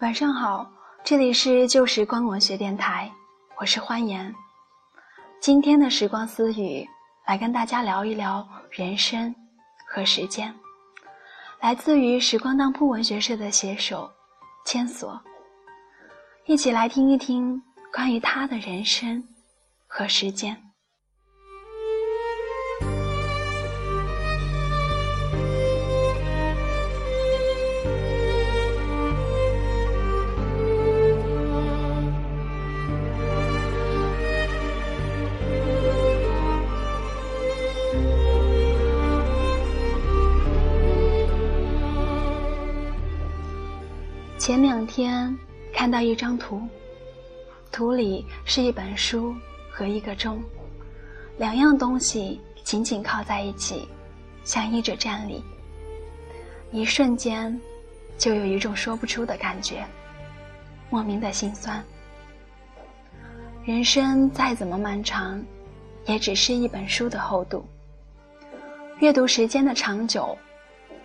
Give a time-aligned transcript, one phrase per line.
[0.00, 0.66] 晚上好，
[1.04, 3.12] 这里是旧时光文学电台，
[3.58, 4.34] 我是欢颜。
[5.42, 6.88] 今天的时光私语，
[7.26, 9.34] 来跟大家聊一聊人生
[9.86, 10.54] 和时间，
[11.60, 14.10] 来自于时光当铺文学社的写手
[14.64, 15.20] 千索，
[16.46, 19.22] 一起来听一听关于他的人生
[19.86, 20.69] 和时间。
[44.40, 45.36] 前两天
[45.70, 46.66] 看到一张图，
[47.70, 49.34] 图里是一本书
[49.70, 50.42] 和一个钟，
[51.36, 53.86] 两样东西紧紧靠在一起，
[54.42, 55.44] 像依着站立。
[56.72, 57.60] 一瞬间，
[58.16, 59.84] 就有一种说不出的感觉，
[60.88, 61.84] 莫名的心酸。
[63.62, 65.38] 人生再怎么漫长，
[66.06, 67.62] 也只是一本书的厚度。
[69.00, 70.34] 阅读时间的长久，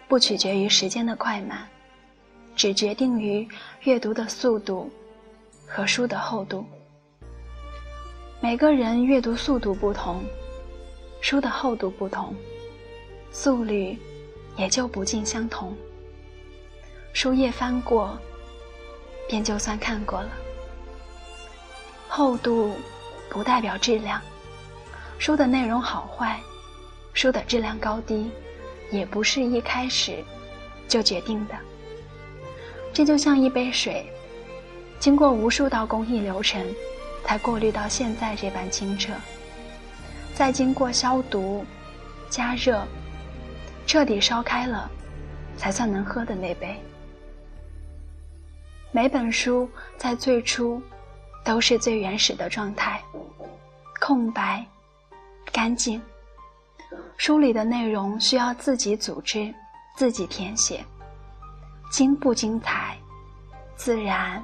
[0.08, 1.67] 不取决于时间的快慢。
[2.56, 3.48] 只决定于
[3.84, 4.89] 阅读的速度
[5.67, 6.66] 和书的厚度。
[8.39, 10.23] 每个人阅读速度不同，
[11.22, 12.34] 书的厚度不同，
[13.31, 13.97] 速率
[14.56, 15.75] 也就不尽相同。
[17.12, 18.17] 书页翻过，
[19.28, 20.30] 便就算看过了。
[22.08, 22.75] 厚度
[23.30, 24.22] 不代表质量，
[25.17, 26.40] 书的内容好坏，
[27.14, 28.30] 书的质量高低，
[28.92, 30.23] 也不是一开始
[30.88, 31.56] 就决定的。
[32.95, 34.09] 这就像一杯水，
[35.01, 36.66] 经过无数道工艺流程，
[37.25, 39.11] 才过滤到现在这般清澈。
[40.33, 41.66] 再经过消毒、
[42.29, 42.88] 加热，
[43.85, 44.89] 彻底烧开了，
[45.57, 46.73] 才算能喝的那杯。
[48.94, 50.81] 每本书在最初
[51.44, 53.03] 都是最原始的状态，
[54.00, 54.66] 空白、
[55.51, 56.01] 干净。
[57.17, 59.53] 书里的内容需要自己组织、
[59.97, 60.81] 自己填写。
[61.91, 62.84] 精不精彩，
[63.75, 64.44] 自然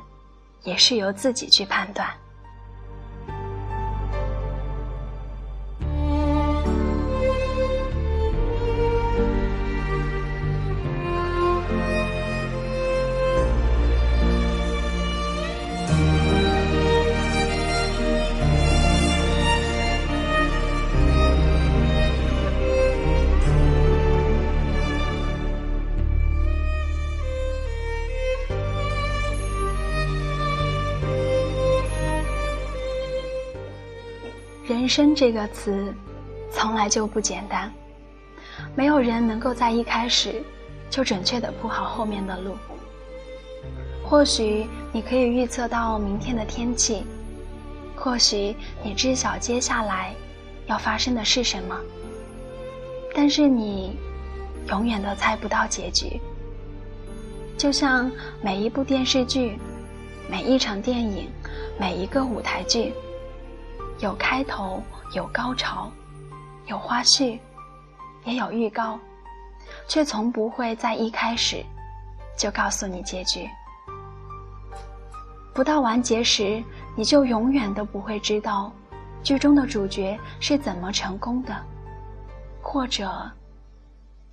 [0.64, 2.21] 也是由自己去判断。
[34.82, 35.94] 人生这个词，
[36.52, 37.72] 从来就不简单。
[38.74, 40.42] 没有人能够在一开始
[40.90, 42.58] 就准确的铺好后面的路。
[44.04, 47.04] 或许你可以预测到明天的天气，
[47.96, 50.16] 或许你知晓接下来
[50.66, 51.80] 要发生的是什么，
[53.14, 53.96] 但是你
[54.70, 56.20] 永远都猜不到结局。
[57.56, 59.60] 就像每一部电视剧、
[60.28, 61.30] 每一场电影、
[61.80, 62.92] 每一个舞台剧。
[64.02, 64.82] 有开头，
[65.14, 65.92] 有高潮，
[66.66, 67.40] 有花絮，
[68.26, 69.00] 也有预告，
[69.88, 71.64] 却从不会在一开始
[72.36, 73.48] 就告诉你结局。
[75.54, 76.64] 不到完结时，
[76.96, 78.72] 你就永远都不会知道
[79.22, 81.56] 剧中的主角是怎么成功的，
[82.60, 83.32] 或者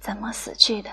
[0.00, 0.90] 怎么死去的。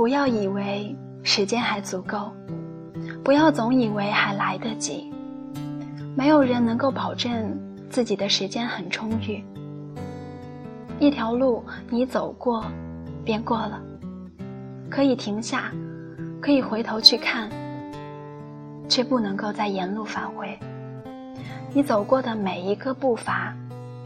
[0.00, 2.32] 不要以为时间还足够，
[3.22, 5.12] 不要总以为还来得及。
[6.16, 7.54] 没有人能够保证
[7.90, 9.44] 自己的时间很充裕。
[10.98, 12.64] 一条路你走过，
[13.26, 13.78] 便过了，
[14.88, 15.70] 可以停下，
[16.40, 17.50] 可以回头去看，
[18.88, 20.58] 却不能够再沿路返回。
[21.74, 23.54] 你走过的每一个步伐，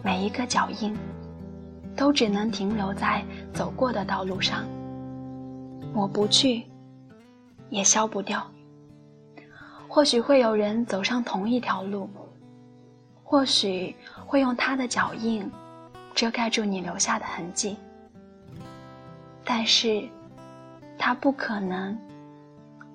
[0.02, 0.92] 每一个脚印，
[1.94, 4.64] 都只能停留在走过的道路上。
[5.92, 6.64] 抹不去，
[7.70, 8.44] 也消不掉。
[9.88, 12.08] 或许会有人走上同一条路，
[13.22, 13.94] 或许
[14.26, 15.48] 会用他的脚印
[16.14, 17.76] 遮盖住你留下的痕迹，
[19.44, 20.08] 但是，
[20.98, 21.96] 他不可能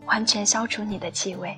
[0.06, 1.58] 完全消除你的气味。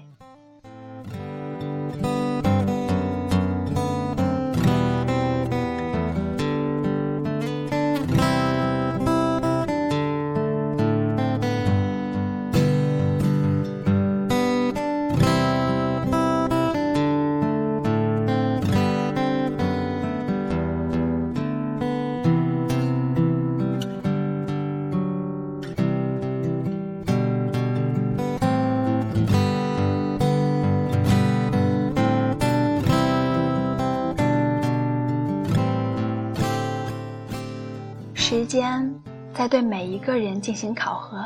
[38.51, 38.93] 间
[39.33, 41.23] 在对每一个人进行考核，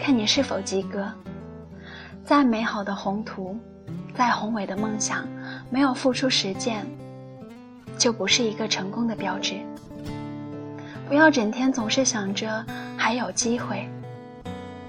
[0.00, 1.06] 看你是否及格。
[2.24, 3.54] 再美好的宏图，
[4.14, 5.28] 再宏伟的梦想，
[5.68, 6.86] 没有付出实践，
[7.98, 9.56] 就不是一个成功的标志。
[11.06, 12.64] 不要整天总是想着
[12.96, 13.86] 还有机会，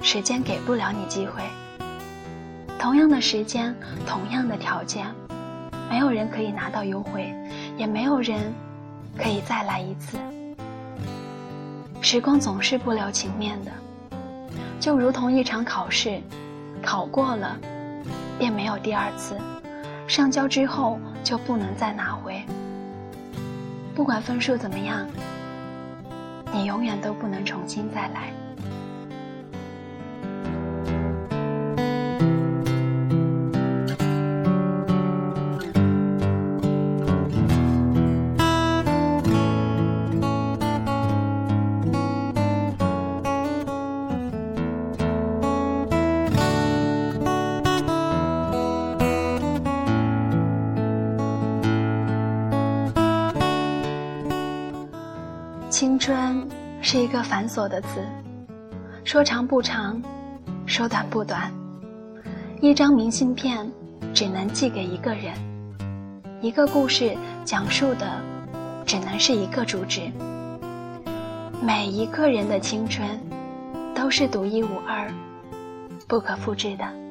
[0.02, 1.44] 时间给不了你机会。
[2.80, 3.76] 同样的时间，
[4.08, 5.14] 同样的条件，
[5.90, 7.36] 没有人可以拿到优惠，
[7.76, 8.40] 也没有人
[9.18, 10.18] 可以再来一次。
[12.04, 13.72] 时光总是不留情面的，
[14.78, 16.22] 就如同一场考试，
[16.82, 17.58] 考过了，
[18.38, 19.38] 便没有第二次；
[20.06, 22.44] 上交之后就不能再拿回。
[23.96, 25.08] 不管分数怎么样，
[26.52, 28.34] 你永远都不能重新再来。
[56.06, 56.46] 春
[56.82, 58.04] 是一个繁琐的词，
[59.06, 60.02] 说长不长，
[60.66, 61.50] 说短不短。
[62.60, 63.66] 一张明信片
[64.14, 65.34] 只能寄给一个人，
[66.42, 67.16] 一个故事
[67.46, 68.22] 讲述的
[68.86, 70.12] 只能是一个主旨。
[71.62, 73.08] 每一个人的青春
[73.96, 75.10] 都是独一无二、
[76.06, 77.03] 不可复制的。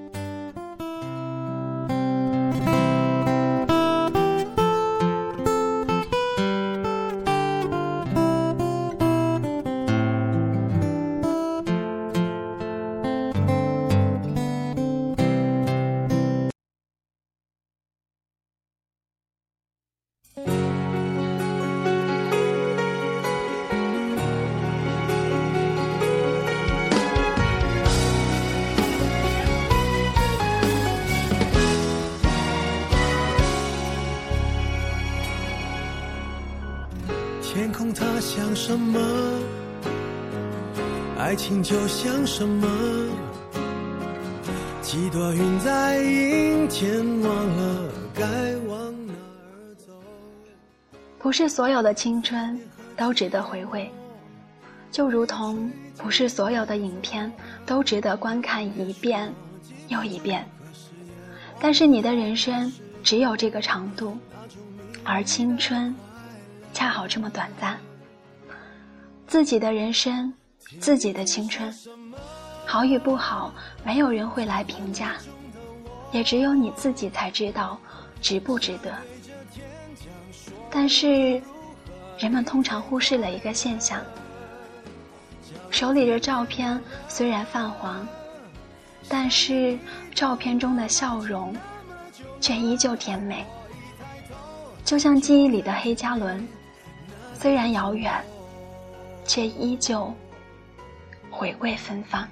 [38.54, 39.00] 什么？
[41.18, 42.68] 爱情就像什么？
[44.80, 48.24] 几朵云在阴天，忘了该
[48.68, 49.92] 往哪儿走。
[51.18, 52.60] 不是所有的青春
[52.96, 53.90] 都值得回味，
[54.90, 57.32] 就如同不是所有的影片
[57.64, 59.32] 都值得观看一遍
[59.88, 60.46] 又一遍。
[61.60, 62.70] 但是你的人生
[63.02, 64.16] 只有这个长度，
[65.04, 65.94] 而青春。
[66.74, 67.78] 恰好这么短暂，
[69.32, 70.30] 自己的人生，
[70.78, 71.74] 自己的青春，
[72.66, 73.50] 好与不好，
[73.82, 75.14] 没有人会来评价，
[76.10, 77.78] 也只有你自己才知道
[78.20, 78.92] 值不值得。
[80.70, 81.40] 但是，
[82.18, 84.02] 人们通常忽视了一个现象：
[85.70, 88.06] 手里的照片虽然泛黄，
[89.08, 89.78] 但是
[90.14, 91.56] 照片中的笑容
[92.38, 93.46] 却依旧甜美，
[94.84, 96.46] 就像记忆里的黑加仑。
[97.40, 98.12] 虽然遥远，
[99.24, 100.12] 却依旧
[101.30, 102.28] 回味芬芳。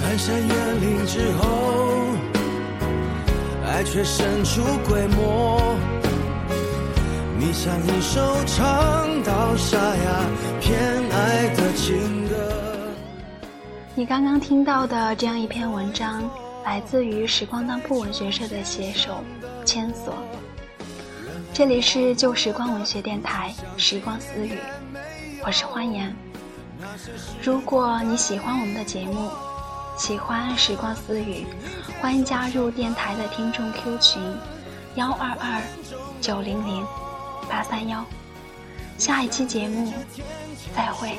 [0.00, 2.06] 翻山越岭之后，
[3.66, 5.76] 爱却神出鬼没。
[7.38, 10.26] 你像一首唱到沙哑
[10.60, 10.78] 偏
[11.10, 12.61] 爱的情歌。
[13.94, 16.22] 你刚刚听到的这样一篇文章，
[16.64, 19.22] 来自于时光当铺文学社的写手
[19.66, 20.14] 千索。
[21.52, 24.54] 这里是旧时光文学电台《时光私语》，
[25.44, 26.10] 我是欢颜。
[27.42, 29.28] 如果你喜欢我们的节目，
[29.98, 31.44] 喜欢《时光私语》，
[32.00, 34.22] 欢迎加入电台的听众 Q 群：
[34.94, 35.60] 幺二二
[36.18, 36.82] 九零零
[37.46, 38.02] 八三幺。
[38.96, 39.92] 下一期节目
[40.74, 41.18] 再会。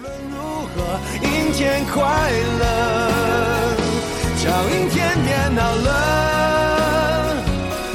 [0.00, 2.00] 无论如何阴天快
[2.58, 2.64] 乐，
[4.42, 5.88] 叫阴天别闹了。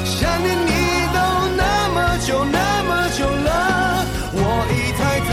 [0.04, 0.70] 想念你
[1.12, 1.18] 都
[1.56, 4.38] 那么久那么久了，我
[4.70, 5.30] 一抬头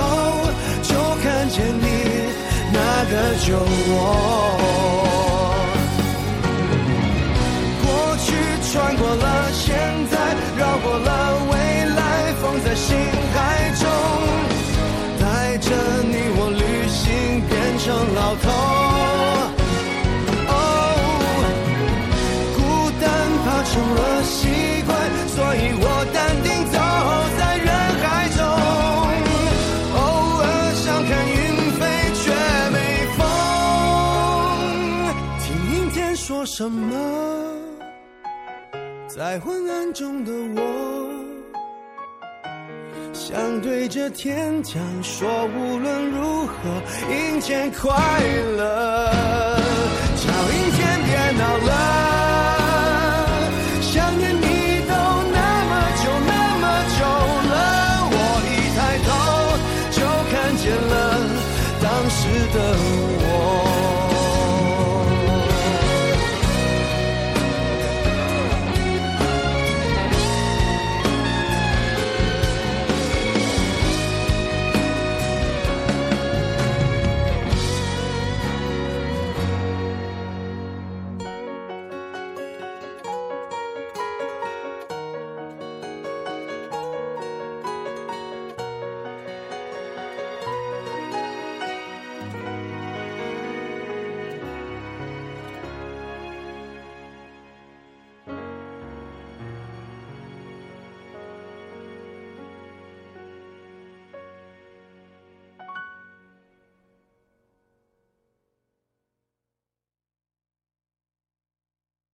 [0.81, 1.85] 就看见你
[2.73, 2.77] 那
[3.11, 3.13] 个
[3.45, 3.47] 酒
[3.93, 4.52] 窝。
[36.55, 36.95] 什么？
[39.07, 41.09] 在昏暗中的我
[43.11, 46.53] 想对着天讲说无论如何
[47.09, 47.89] 阴天快
[48.55, 49.11] 乐。
[50.15, 51.82] 叫阴天别闹了。